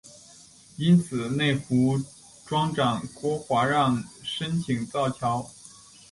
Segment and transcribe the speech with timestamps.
[0.77, 1.99] 因此内湖
[2.43, 5.47] 庄长郭华让申请造桥。